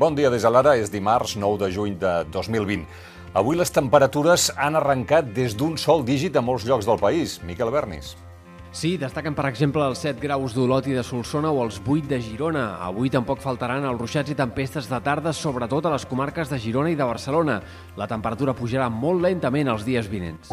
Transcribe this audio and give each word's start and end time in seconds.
Bon 0.00 0.14
dia 0.16 0.30
des 0.32 0.40
de 0.40 0.48
l'ara, 0.48 0.78
és 0.80 0.88
dimarts 0.88 1.34
9 1.36 1.58
de 1.60 1.66
juny 1.68 1.98
de 2.00 2.10
2020. 2.32 2.86
Avui 3.36 3.58
les 3.60 3.68
temperatures 3.68 4.46
han 4.56 4.78
arrencat 4.78 5.26
des 5.36 5.52
d'un 5.52 5.74
sol 5.76 6.06
dígit 6.08 6.38
a 6.38 6.40
molts 6.40 6.64
llocs 6.64 6.86
del 6.88 6.96
país. 6.96 7.34
Miquel 7.44 7.68
Bernis. 7.68 8.14
Sí, 8.72 8.94
destaquen, 8.96 9.36
per 9.36 9.44
exemple, 9.50 9.84
els 9.84 10.00
7 10.00 10.16
graus 10.22 10.56
d'Olot 10.56 10.88
i 10.88 10.96
de 10.96 11.04
Solsona 11.04 11.52
o 11.52 11.60
els 11.66 11.82
8 11.84 12.08
de 12.14 12.22
Girona. 12.24 12.78
Avui 12.80 13.12
tampoc 13.12 13.44
faltaran 13.44 13.84
els 13.84 14.00
ruixats 14.00 14.32
i 14.32 14.38
tempestes 14.40 14.88
de 14.88 15.02
tarda, 15.04 15.36
sobretot 15.36 15.84
a 15.84 15.92
les 15.92 16.08
comarques 16.08 16.48
de 16.48 16.56
Girona 16.64 16.94
i 16.94 16.96
de 16.96 17.04
Barcelona. 17.04 17.60
La 18.00 18.08
temperatura 18.08 18.56
pujarà 18.56 18.88
molt 18.88 19.20
lentament 19.20 19.68
els 19.68 19.84
dies 19.84 20.08
vinents. 20.08 20.48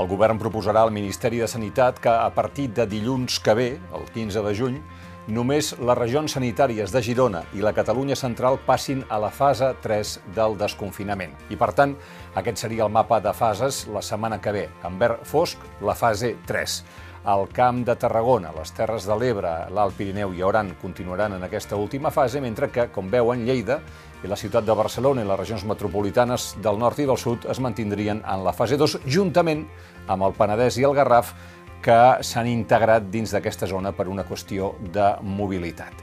El 0.00 0.08
govern 0.08 0.40
proposarà 0.40 0.80
al 0.80 0.96
Ministeri 0.96 1.44
de 1.44 1.46
Sanitat 1.46 2.00
que 2.00 2.08
a 2.08 2.32
partir 2.32 2.70
de 2.72 2.88
dilluns 2.88 3.36
que 3.36 3.52
ve, 3.52 3.70
el 3.92 4.08
15 4.16 4.48
de 4.48 4.54
juny, 4.56 4.80
només 5.28 5.72
les 5.78 5.98
regions 5.98 6.34
sanitàries 6.34 6.90
de 6.90 7.02
Girona 7.02 7.44
i 7.54 7.62
la 7.62 7.74
Catalunya 7.76 8.16
central 8.18 8.58
passin 8.66 9.04
a 9.08 9.20
la 9.22 9.30
fase 9.30 9.70
3 9.82 10.18
del 10.34 10.56
desconfinament. 10.58 11.36
I, 11.50 11.56
per 11.56 11.70
tant, 11.78 11.94
aquest 12.34 12.64
seria 12.64 12.86
el 12.86 12.92
mapa 12.92 13.20
de 13.22 13.32
fases 13.36 13.86
la 13.92 14.02
setmana 14.02 14.40
que 14.42 14.52
ve. 14.52 14.66
En 14.84 14.98
verd 14.98 15.22
fosc, 15.28 15.62
la 15.80 15.94
fase 15.94 16.34
3. 16.46 16.82
El 17.22 17.46
Camp 17.54 17.84
de 17.86 17.94
Tarragona, 17.94 18.50
les 18.56 18.72
Terres 18.74 19.04
de 19.06 19.14
l'Ebre, 19.14 19.50
l'Alt 19.70 19.94
Pirineu 19.94 20.32
i 20.34 20.42
Oran 20.42 20.72
continuaran 20.82 21.36
en 21.36 21.44
aquesta 21.46 21.78
última 21.78 22.10
fase, 22.10 22.40
mentre 22.42 22.72
que, 22.74 22.88
com 22.90 23.12
veuen, 23.12 23.44
Lleida 23.46 23.78
i 24.24 24.30
la 24.30 24.38
ciutat 24.38 24.66
de 24.66 24.74
Barcelona 24.74 25.22
i 25.22 25.28
les 25.28 25.38
regions 25.38 25.62
metropolitanes 25.70 26.56
del 26.62 26.82
nord 26.82 26.98
i 26.98 27.06
del 27.06 27.18
sud 27.18 27.46
es 27.50 27.60
mantindrien 27.62 28.24
en 28.26 28.42
la 28.42 28.52
fase 28.52 28.74
2, 28.78 28.98
juntament 29.06 29.68
amb 30.10 30.26
el 30.26 30.34
Penedès 30.34 30.80
i 30.82 30.86
el 30.88 30.98
Garraf, 30.98 31.30
que 31.82 32.00
s'han 32.22 32.50
integrat 32.50 33.10
dins 33.10 33.34
d'aquesta 33.34 33.66
zona 33.66 33.92
per 33.92 34.08
una 34.08 34.26
qüestió 34.28 34.74
de 34.94 35.14
mobilitat. 35.22 35.98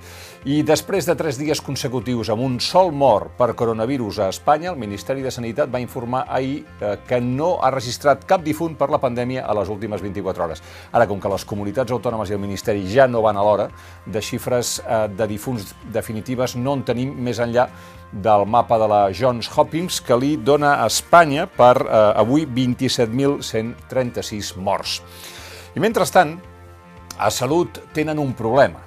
I 0.48 0.62
després 0.64 1.04
de 1.04 1.18
tres 1.20 1.36
dies 1.36 1.60
consecutius 1.60 2.30
amb 2.32 2.40
un 2.46 2.54
sol 2.63 2.94
mort 2.96 3.34
per 3.36 3.49
coronavirus 3.60 4.21
a 4.24 4.30
Espanya, 4.32 4.71
el 4.71 4.80
Ministeri 4.80 5.20
de 5.20 5.34
Sanitat 5.36 5.68
va 5.68 5.84
informar 5.84 6.21
ahir 6.32 6.63
eh, 6.80 6.96
que 7.08 7.20
no 7.20 7.60
ha 7.60 7.68
registrat 7.76 8.24
cap 8.24 8.40
difunt 8.46 8.77
per 8.80 8.88
la 8.88 9.04
pandèmia 9.04 9.44
a 9.44 9.52
les 9.60 9.68
últimes 9.68 9.99
24 9.99 10.44
hores. 10.46 10.63
Ara, 10.96 11.12
com 11.12 11.20
que 11.20 11.27
les 11.34 11.44
comunitats 11.44 11.91
autònomes 11.91 12.32
i 12.32 12.38
el 12.38 12.40
Ministeri 12.40 12.88
ja 12.88 13.04
no 13.12 13.20
van 13.26 13.36
a 13.36 13.43
l'hora, 13.43 13.68
de 14.05 14.21
xifres 14.24 14.80
eh, 14.80 15.12
de 15.12 15.27
difunts 15.27 15.76
definitives 15.91 16.55
no 16.55 16.80
en 16.80 16.88
tenim 16.88 17.12
més 17.20 17.36
enllà 17.43 17.68
del 18.12 18.46
mapa 18.48 18.80
de 18.80 18.88
la 18.88 19.12
Johns 19.12 19.49
Hopkins 19.52 20.02
que 20.02 20.16
li 20.16 20.38
dona 20.38 20.80
a 20.80 20.86
Espanya 20.88 21.48
per 21.52 21.84
eh, 21.84 22.21
avui 22.24 22.48
27.136 22.48 24.55
morts. 24.55 25.04
I 25.75 25.79
mentrestant, 25.79 26.39
a 27.20 27.29
Salut 27.29 27.75
tenen 27.93 28.17
un 28.17 28.31
problema. 28.34 28.79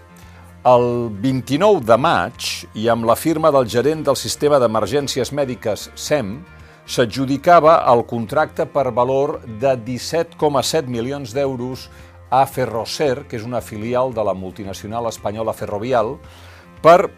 El 0.66 1.10
29 1.22 1.84
de 1.86 1.96
maig, 1.98 2.46
i 2.74 2.88
amb 2.90 3.06
la 3.06 3.14
firma 3.14 3.52
del 3.54 3.68
gerent 3.70 4.02
del 4.08 4.18
sistema 4.18 4.58
d'emergències 4.58 5.30
mèdiques 5.30 5.90
SEM, 5.94 6.40
s'adjudicava 6.82 7.76
el 7.92 8.02
contracte 8.10 8.66
per 8.66 8.90
valor 8.90 9.36
de 9.62 9.76
17,7 9.86 10.90
milions 10.90 11.34
d'euros 11.36 11.86
a 12.34 12.42
Ferroser, 12.50 13.28
que 13.28 13.38
és 13.38 13.46
una 13.46 13.62
filial 13.62 14.10
de 14.10 14.24
la 14.26 14.34
multinacional 14.34 15.06
espanyola 15.06 15.54
Ferrovial, 15.54 16.16
per 16.82 17.12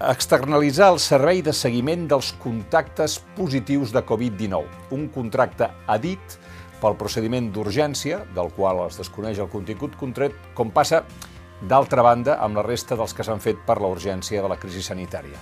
externalitzar 0.00 0.94
el 0.94 1.02
servei 1.02 1.42
de 1.44 1.52
seguiment 1.52 2.08
dels 2.08 2.32
contactes 2.40 3.18
positius 3.36 3.92
de 3.92 4.00
Covid-19. 4.00 4.64
Un 4.96 5.10
contracte 5.12 5.68
a 5.68 5.98
dit 6.00 6.40
pel 6.80 6.96
procediment 7.00 7.50
d'urgència, 7.52 8.24
del 8.34 8.50
qual 8.56 8.84
es 8.86 8.98
desconeix 9.00 9.40
el 9.40 9.50
contingut 9.52 9.96
contret, 10.00 10.36
com 10.54 10.72
passa, 10.74 11.04
d'altra 11.60 12.02
banda, 12.02 12.38
amb 12.40 12.56
la 12.56 12.64
resta 12.64 12.96
dels 12.96 13.12
que 13.14 13.26
s'han 13.26 13.42
fet 13.42 13.60
per 13.66 13.80
la 13.80 13.90
urgència 13.92 14.40
de 14.40 14.48
la 14.48 14.56
crisi 14.60 14.82
sanitària. 14.82 15.40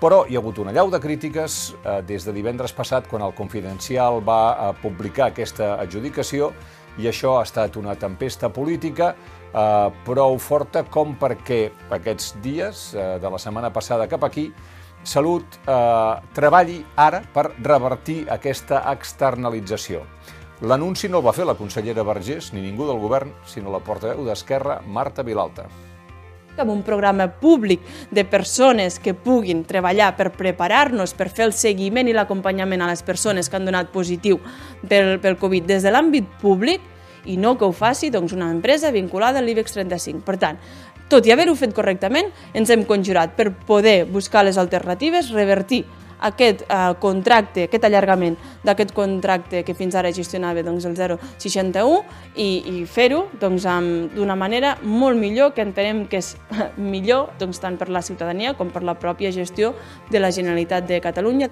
Però 0.00 0.24
hi 0.26 0.34
ha 0.34 0.40
hagut 0.40 0.58
una 0.58 0.72
llau 0.72 0.90
de 0.90 0.98
crítiques 0.98 1.60
eh, 1.84 2.00
des 2.08 2.24
de 2.24 2.34
divendres 2.34 2.72
passat, 2.72 3.06
quan 3.06 3.22
el 3.22 3.36
Confidencial 3.36 4.22
va 4.26 4.42
eh, 4.50 4.72
publicar 4.82 5.28
aquesta 5.28 5.74
adjudicació, 5.82 6.50
i 6.98 7.06
això 7.06 7.36
ha 7.38 7.44
estat 7.46 7.76
una 7.78 7.94
tempesta 7.94 8.50
política 8.50 9.12
eh, 9.14 10.02
prou 10.08 10.38
forta 10.42 10.82
com 10.88 11.14
perquè 11.20 11.62
aquests 11.92 12.34
dies, 12.42 12.90
eh, 12.96 13.16
de 13.22 13.30
la 13.30 13.38
setmana 13.38 13.70
passada 13.72 14.08
cap 14.10 14.24
aquí, 14.26 14.50
Salut 15.02 15.56
eh, 15.64 16.14
treballi 16.36 16.82
ara 17.00 17.22
per 17.32 17.46
revertir 17.64 18.26
aquesta 18.28 18.82
externalització. 18.92 20.02
L'anunci 20.60 21.08
no 21.08 21.20
el 21.20 21.24
va 21.24 21.32
fer 21.32 21.46
la 21.48 21.56
consellera 21.56 22.02
Vergés 22.04 22.50
ni 22.52 22.60
ningú 22.60 22.84
del 22.84 22.98
govern, 23.00 23.30
sinó 23.48 23.72
la 23.72 23.80
portaveu 23.80 24.26
d'Esquerra, 24.26 24.82
Marta 24.86 25.24
Vilalta 25.24 25.68
amb 26.60 26.74
un 26.74 26.82
programa 26.84 27.24
públic 27.40 27.80
de 28.10 28.20
persones 28.28 28.98
que 29.00 29.14
puguin 29.16 29.62
treballar 29.64 30.10
per 30.18 30.26
preparar-nos, 30.34 31.14
per 31.16 31.30
fer 31.32 31.46
el 31.46 31.54
seguiment 31.56 32.10
i 32.10 32.12
l'acompanyament 32.12 32.82
a 32.84 32.90
les 32.90 33.00
persones 33.06 33.48
que 33.48 33.56
han 33.56 33.64
donat 33.64 33.88
positiu 33.94 34.36
pel, 34.90 35.14
pel 35.22 35.38
Covid 35.40 35.64
des 35.70 35.86
de 35.86 35.94
l'àmbit 35.94 36.26
públic 36.42 36.84
i 37.24 37.38
no 37.40 37.54
que 37.56 37.64
ho 37.64 37.72
faci 37.72 38.10
doncs, 38.12 38.34
una 38.36 38.50
empresa 38.52 38.92
vinculada 38.92 39.40
a 39.40 39.46
l'IBEX 39.46 39.78
35. 39.78 40.20
Per 40.26 40.36
tant, 40.42 40.60
tot 41.08 41.24
i 41.24 41.32
haver-ho 41.32 41.56
fet 41.56 41.72
correctament, 41.72 42.28
ens 42.52 42.68
hem 42.68 42.84
conjurat 42.84 43.32
per 43.38 43.48
poder 43.66 44.04
buscar 44.04 44.44
les 44.44 44.60
alternatives, 44.60 45.32
revertir 45.32 45.86
aquest 46.20 46.64
eh, 46.66 46.92
contracte, 47.02 47.66
aquest 47.68 47.86
allargament 47.88 48.36
d'aquest 48.66 48.94
contracte 48.96 49.64
que 49.66 49.76
fins 49.76 49.96
ara 49.98 50.12
gestionava 50.14 50.64
doncs, 50.66 50.86
el 50.88 50.96
061 50.96 52.00
i, 52.36 52.48
i 52.80 52.84
fer-ho 52.86 53.26
doncs, 53.40 53.66
d'una 54.14 54.36
manera 54.36 54.76
molt 54.82 55.18
millor, 55.20 55.54
que 55.54 55.64
entenem 55.64 56.06
que 56.10 56.20
és 56.20 56.34
millor 56.92 57.30
doncs, 57.40 57.60
tant 57.62 57.78
per 57.80 57.90
la 57.90 58.04
ciutadania 58.04 58.54
com 58.58 58.72
per 58.72 58.84
la 58.86 58.96
pròpia 58.98 59.32
gestió 59.34 59.74
de 60.10 60.22
la 60.22 60.32
Generalitat 60.34 60.88
de 60.88 61.00
Catalunya. 61.00 61.50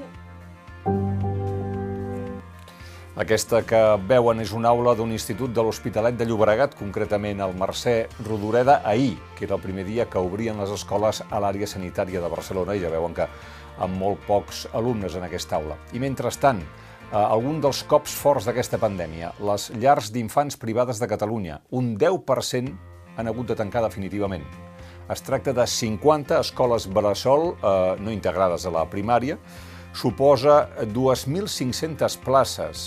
Aquesta 3.18 3.64
que 3.66 3.78
veuen 4.06 4.38
és 4.38 4.52
una 4.54 4.70
aula 4.70 4.92
d'un 4.94 5.10
institut 5.10 5.50
de 5.50 5.62
l'Hospitalet 5.66 6.14
de 6.14 6.22
Llobregat, 6.28 6.76
concretament 6.78 7.40
el 7.42 7.54
Mercè 7.58 7.94
Rodoreda, 8.22 8.76
ahir, 8.86 9.16
que 9.34 9.42
era 9.48 9.56
el 9.56 9.62
primer 9.64 9.82
dia 9.88 10.04
que 10.06 10.20
obrien 10.22 10.60
les 10.62 10.70
escoles 10.70 11.18
a 11.26 11.40
l'àrea 11.42 11.66
sanitària 11.66 12.22
de 12.22 12.30
Barcelona, 12.30 12.76
i 12.78 12.84
ja 12.84 12.92
veuen 12.92 13.16
que 13.16 13.26
amb 13.82 13.98
molt 13.98 14.22
pocs 14.28 14.68
alumnes 14.70 15.16
en 15.18 15.26
aquesta 15.26 15.56
aula. 15.58 15.74
I 15.90 15.98
mentrestant, 15.98 16.60
eh, 16.62 17.16
algun 17.16 17.58
dels 17.64 17.80
cops 17.90 18.14
forts 18.14 18.46
d'aquesta 18.46 18.78
pandèmia, 18.78 19.32
les 19.50 19.66
llars 19.74 20.12
d'infants 20.14 20.54
privades 20.54 21.02
de 21.02 21.10
Catalunya, 21.10 21.58
un 21.70 21.96
10% 21.98 22.70
han 23.16 23.26
hagut 23.26 23.50
de 23.50 23.58
tancar 23.58 23.82
definitivament. 23.82 24.46
Es 25.10 25.26
tracta 25.26 25.52
de 25.52 25.66
50 25.66 26.38
escoles 26.38 26.86
bressol 26.86 27.56
eh, 27.56 27.98
no 27.98 28.14
integrades 28.14 28.62
a 28.64 28.70
la 28.78 28.86
primària, 28.86 29.40
suposa 29.92 30.68
2.500 30.94 32.18
places 32.22 32.86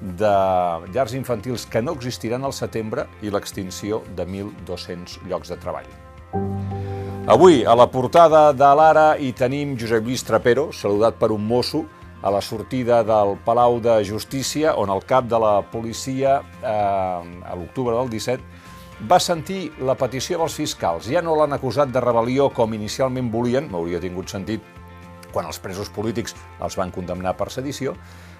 de 0.00 0.32
llars 0.94 1.14
infantils 1.14 1.66
que 1.66 1.82
no 1.82 1.92
existiran 1.92 2.44
al 2.44 2.54
setembre 2.56 3.06
i 3.22 3.30
l'extinció 3.30 4.02
de 4.16 4.26
1.200 4.26 5.20
llocs 5.28 5.52
de 5.52 5.58
treball. 5.60 5.88
Avui, 7.30 7.62
a 7.64 7.76
la 7.76 7.86
portada 7.92 8.50
de 8.56 8.68
l'Ara, 8.74 9.14
hi 9.20 9.30
tenim 9.36 9.76
Josep 9.78 10.06
Lluís 10.06 10.24
Trapero, 10.26 10.70
saludat 10.72 11.18
per 11.20 11.30
un 11.30 11.44
mosso, 11.46 11.84
a 12.22 12.30
la 12.32 12.40
sortida 12.40 13.02
del 13.04 13.36
Palau 13.44 13.78
de 13.80 14.00
Justícia, 14.04 14.74
on 14.76 14.90
el 14.92 15.04
cap 15.08 15.28
de 15.28 15.38
la 15.38 15.60
policia, 15.62 16.40
eh, 16.62 16.66
a 16.66 17.54
l'octubre 17.56 17.94
del 17.96 18.10
17, 18.10 18.42
va 19.08 19.20
sentir 19.20 19.70
la 19.80 19.94
petició 19.96 20.38
dels 20.38 20.56
fiscals. 20.58 21.08
Ja 21.08 21.22
no 21.22 21.36
l'han 21.36 21.56
acusat 21.56 21.92
de 21.92 22.02
rebel·lió 22.02 22.50
com 22.52 22.74
inicialment 22.76 23.30
volien, 23.32 23.70
m'hauria 23.70 24.00
tingut 24.00 24.28
sentit 24.28 24.60
quan 25.32 25.48
els 25.48 25.60
presos 25.62 25.90
polítics 25.94 26.36
els 26.60 26.76
van 26.78 26.92
condemnar 26.94 27.36
per 27.38 27.50
sedició, 27.50 27.94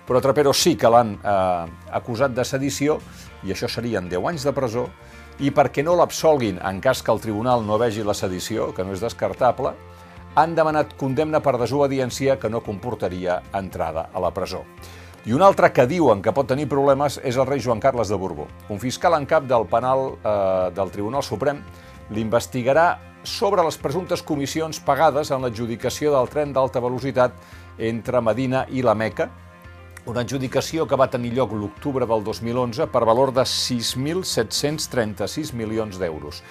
però 0.06 0.20
Trapero 0.22 0.52
sí 0.56 0.76
que 0.76 0.90
l'han 0.90 1.16
eh, 1.16 1.66
acusat 1.96 2.34
de 2.34 2.44
sedició, 2.44 2.98
i 3.46 3.54
això 3.54 3.68
serien 3.70 4.08
10 4.10 4.28
anys 4.32 4.46
de 4.48 4.52
presó, 4.56 4.88
i 5.40 5.52
perquè 5.54 5.84
no 5.86 5.96
l'absolguin 5.96 6.58
en 6.66 6.80
cas 6.84 7.02
que 7.02 7.12
el 7.12 7.20
tribunal 7.20 7.64
no 7.66 7.78
vegi 7.80 8.04
la 8.04 8.14
sedició, 8.14 8.72
que 8.76 8.84
no 8.84 8.92
és 8.96 9.04
descartable, 9.04 9.72
han 10.34 10.54
demanat 10.54 10.94
condemna 10.98 11.40
per 11.42 11.56
desobediència 11.58 12.38
que 12.38 12.50
no 12.50 12.62
comportaria 12.62 13.40
entrada 13.56 14.08
a 14.12 14.22
la 14.22 14.30
presó. 14.34 14.64
I 15.26 15.34
un 15.36 15.42
altre 15.44 15.68
que 15.72 15.84
diuen 15.84 16.22
que 16.24 16.32
pot 16.32 16.48
tenir 16.48 16.68
problemes 16.68 17.18
és 17.26 17.36
el 17.36 17.48
rei 17.48 17.60
Joan 17.60 17.80
Carles 17.80 18.08
de 18.08 18.16
Borbó. 18.16 18.46
Un 18.72 18.80
fiscal 18.80 19.16
en 19.18 19.26
cap 19.28 19.44
del 19.44 19.66
penal 19.68 20.14
eh, 20.16 20.70
del 20.76 20.92
Tribunal 20.94 21.22
Suprem 21.26 21.60
l'investigarà 22.10 22.86
sobre 23.22 23.62
les 23.64 23.76
presumptes 23.76 24.22
comissions 24.22 24.80
pagades 24.80 25.30
en 25.30 25.42
l'adjudicació 25.44 26.12
del 26.14 26.28
tren 26.32 26.52
d'alta 26.56 26.80
velocitat 26.80 27.32
entre 27.78 28.20
Medina 28.24 28.66
i 28.70 28.82
la 28.82 28.94
Meca, 28.94 29.30
una 30.08 30.20
adjudicació 30.24 30.86
que 30.88 30.96
va 30.96 31.10
tenir 31.12 31.34
lloc 31.36 31.52
l'octubre 31.52 32.06
del 32.08 32.24
2011 32.24 32.86
per 32.92 33.04
valor 33.04 33.32
de 33.36 33.44
6.736 33.44 35.52
milions 35.52 35.98
d'euros. 36.00 36.42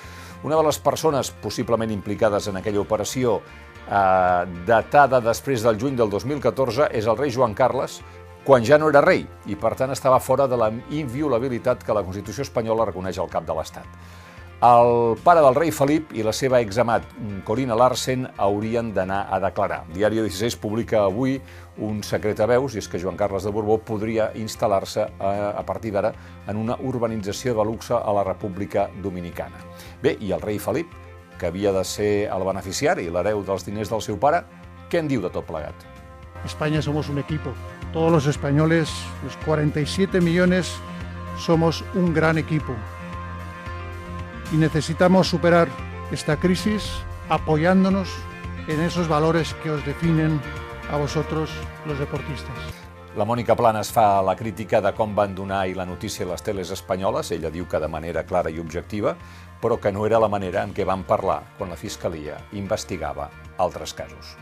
Una 0.43 0.55
de 0.55 0.63
les 0.63 0.79
persones 0.79 1.31
possiblement 1.41 1.91
implicades 1.91 2.47
en 2.47 2.57
aquella 2.57 2.79
operació, 2.79 3.41
eh, 3.89 4.45
datada 4.67 5.19
després 5.19 5.63
del 5.65 5.79
juny 5.81 5.97
del 5.97 6.09
2014, 6.09 6.87
és 6.93 7.07
el 7.07 7.17
rei 7.17 7.33
Joan 7.33 7.53
Carles, 7.53 8.01
quan 8.45 8.63
ja 8.63 8.77
no 8.77 8.89
era 8.89 9.01
rei 9.01 9.25
i, 9.47 9.55
per 9.55 9.75
tant, 9.75 9.91
estava 9.91 10.19
fora 10.19 10.47
de 10.47 10.57
la 10.57 10.71
inviolabilitat 10.71 11.83
que 11.83 11.93
la 11.93 12.03
Constitució 12.03 12.45
espanyola 12.45 12.85
reconeix 12.85 13.19
al 13.19 13.29
cap 13.29 13.45
de 13.45 13.57
l'Estat. 13.57 13.85
El 14.59 15.15
pare 15.23 15.39
del 15.39 15.55
rei 15.55 15.69
Felip 15.71 16.09
i 16.19 16.23
la 16.25 16.33
seva 16.35 16.59
examat 16.59 17.05
Corina 17.47 17.77
Larsen 17.79 18.25
haurien 18.43 18.89
d'anar 18.91 19.21
a 19.31 19.37
declarar. 19.39 19.85
Diari 19.93 20.19
16 20.19 20.57
publica 20.59 21.05
avui 21.05 21.37
un 21.87 22.01
secret 22.03 22.41
a 22.43 22.47
veus 22.51 22.75
i 22.75 22.81
és 22.81 22.89
que 22.91 22.99
Joan 22.99 23.15
Carles 23.15 23.47
de 23.47 23.53
Borbó 23.55 23.77
podria 23.79 24.33
instal·lar-se 24.35 25.05
a, 25.15 25.31
a 25.61 25.63
partir 25.63 25.93
d'ara 25.95 26.11
en 26.51 26.59
una 26.59 26.75
urbanització 26.75 27.55
de 27.55 27.67
luxe 27.71 27.95
a 27.95 28.17
la 28.19 28.27
República 28.27 28.89
Dominicana. 28.99 29.63
Bé, 30.03 30.17
i 30.19 30.35
el 30.35 30.43
rei 30.43 30.59
Felip, 30.59 30.91
que 31.39 31.47
havia 31.47 31.71
de 31.71 31.85
ser 31.87 32.11
el 32.27 32.43
beneficiari, 32.43 33.07
l'hereu 33.07 33.45
dels 33.47 33.63
diners 33.63 33.95
del 33.95 34.03
seu 34.03 34.19
pare, 34.19 34.43
què 34.91 34.99
en 34.99 35.07
diu 35.07 35.23
de 35.23 35.31
tot 35.31 35.47
plegat? 35.47 35.87
España 36.43 36.83
somos 36.83 37.07
un 37.07 37.23
equipo. 37.23 37.55
Todos 37.93 38.11
los 38.11 38.27
españoles, 38.27 38.91
los 39.23 39.39
47 39.47 40.19
millones, 40.19 40.75
somos 41.39 41.85
un 41.95 42.13
gran 42.13 42.37
equipo 42.37 42.75
y 44.51 44.57
necesitamos 44.57 45.27
superar 45.27 45.67
esta 46.11 46.37
crisis 46.37 46.89
apoyándonos 47.29 48.09
en 48.67 48.81
esos 48.81 49.07
valores 49.07 49.53
que 49.63 49.71
os 49.71 49.85
definen 49.85 50.41
a 50.91 50.97
vosotros, 50.97 51.51
los 51.85 51.99
deportistas. 51.99 52.55
La 53.17 53.25
Mònica 53.25 53.55
Planes 53.57 53.89
fa 53.91 54.21
la 54.21 54.35
crítica 54.37 54.81
de 54.85 54.91
com 54.93 55.15
van 55.17 55.33
donar 55.35 55.63
i 55.69 55.73
la 55.77 55.85
notícia 55.85 56.25
a 56.25 56.29
les 56.29 56.43
teles 56.45 56.69
espanyoles. 56.71 57.31
Ella 57.33 57.49
diu 57.49 57.65
que 57.67 57.81
de 57.81 57.89
manera 57.89 58.23
clara 58.23 58.53
i 58.53 58.61
objectiva, 58.61 59.15
però 59.61 59.79
que 59.81 59.91
no 59.91 60.05
era 60.05 60.21
la 60.21 60.29
manera 60.29 60.63
en 60.63 60.73
què 60.77 60.85
van 60.85 61.03
parlar 61.03 61.41
quan 61.57 61.73
la 61.73 61.77
Fiscalia 61.77 62.37
investigava 62.53 63.29
altres 63.57 63.97
casos. 63.97 64.37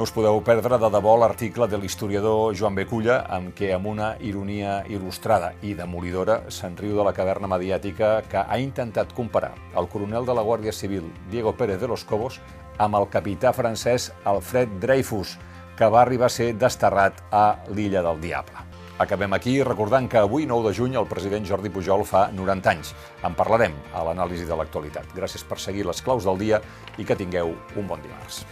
No 0.00 0.04
us 0.08 0.14
podeu 0.16 0.38
perdre 0.40 0.78
de 0.80 0.88
debò 0.88 1.12
l'article 1.20 1.66
de 1.68 1.76
l'historiador 1.76 2.54
Joan 2.56 2.72
Beculla 2.78 3.18
amb 3.36 3.50
què 3.52 3.68
amb 3.76 3.90
una 3.90 4.06
ironia 4.24 4.78
il·lustrada 4.88 5.50
i 5.60 5.74
demolidora 5.76 6.38
se'n 6.48 6.78
riu 6.78 6.94
de 6.96 7.04
la 7.04 7.12
caverna 7.12 7.50
mediàtica 7.52 8.08
que 8.24 8.40
ha 8.40 8.56
intentat 8.56 9.12
comparar 9.12 9.50
el 9.76 9.90
coronel 9.92 10.24
de 10.24 10.38
la 10.38 10.44
Guàrdia 10.46 10.72
Civil 10.72 11.10
Diego 11.28 11.52
Pérez 11.52 11.82
de 11.82 11.90
los 11.92 12.06
Cobos 12.08 12.38
amb 12.78 12.96
el 12.96 13.10
capità 13.12 13.52
francès 13.52 14.06
Alfred 14.24 14.72
Dreyfus, 14.80 15.34
que 15.76 15.92
va 15.92 16.00
arribar 16.00 16.30
a 16.30 16.36
ser 16.38 16.54
desterrat 16.56 17.20
a 17.28 17.44
l'illa 17.68 18.00
del 18.00 18.24
Diable. 18.24 18.64
Acabem 19.04 19.36
aquí 19.36 19.58
recordant 19.60 20.08
que 20.08 20.22
avui, 20.22 20.48
9 20.48 20.70
de 20.70 20.74
juny, 20.80 20.96
el 20.96 21.10
president 21.12 21.44
Jordi 21.44 21.68
Pujol 21.68 22.06
fa 22.08 22.30
90 22.32 22.72
anys. 22.72 22.94
En 23.20 23.36
parlarem 23.36 23.76
a 23.92 24.08
l'anàlisi 24.08 24.48
de 24.48 24.56
l'actualitat. 24.56 25.12
Gràcies 25.12 25.44
per 25.44 25.60
seguir 25.60 25.84
les 25.84 26.00
claus 26.00 26.24
del 26.24 26.40
dia 26.40 26.64
i 26.96 27.04
que 27.04 27.20
tingueu 27.20 27.52
un 27.76 27.84
bon 27.84 28.00
dimarts. 28.00 28.46